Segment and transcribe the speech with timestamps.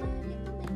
[0.00, 0.69] teman-teman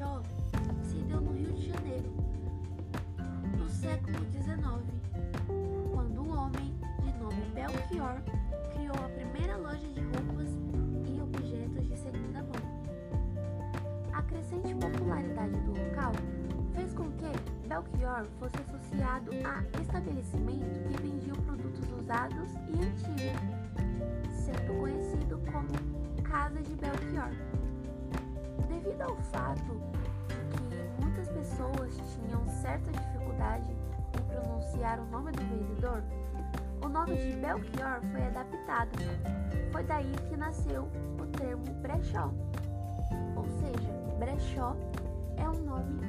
[0.00, 0.30] jovem
[0.82, 2.10] se deu no Rio de Janeiro,
[3.58, 4.56] no século XIX,
[5.92, 8.16] quando um homem de nome Belchior
[8.72, 10.48] criou a primeira loja de roupas
[11.04, 12.62] e objetos de segunda mão.
[14.14, 16.12] A crescente popularidade do local
[16.74, 21.89] fez com que Belchior fosse associado a estabelecimentos que vendiam produtos
[29.00, 29.80] Devido ao fato
[30.28, 33.74] que muitas pessoas tinham certa dificuldade
[34.14, 36.02] em pronunciar o nome do vendedor,
[36.84, 38.90] o nome de Belchior foi adaptado.
[39.72, 40.86] Foi daí que nasceu
[41.18, 42.30] o termo brechó.
[43.36, 44.76] Ou seja, brechó
[45.38, 46.00] é um nome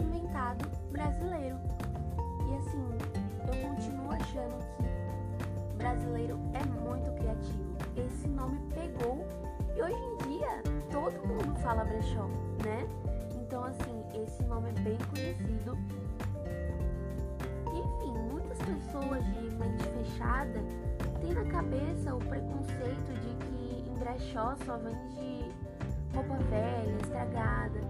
[0.00, 1.56] inventado brasileiro.
[2.48, 2.88] E assim,
[3.46, 4.58] eu continuo achando
[5.68, 7.76] que brasileiro é muito criativo.
[7.96, 9.15] Esse nome pegou
[11.66, 12.28] fala brechó,
[12.64, 12.86] né?
[13.34, 15.76] Então assim, esse nome é bem conhecido.
[17.74, 20.62] Enfim, muitas pessoas de mente fechada
[21.20, 25.52] têm na cabeça o preconceito de que em brechó só vende
[26.14, 27.80] roupa velha, estragada.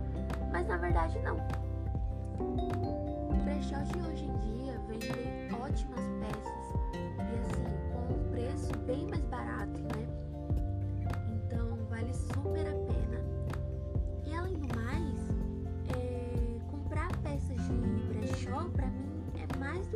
[0.51, 1.37] Mas na verdade não.
[3.45, 6.16] Brechós de hoje em dia vendem ótimas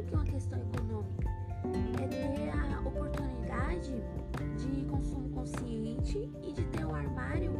[0.00, 1.28] do que uma questão econômica.
[2.02, 3.92] É ter a oportunidade
[4.56, 7.52] de consumo consciente e de ter um armário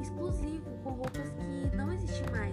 [0.00, 2.49] exclusivo com roupas que não existem mais,